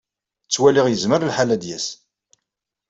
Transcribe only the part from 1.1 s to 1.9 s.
lḥal ad d-yas.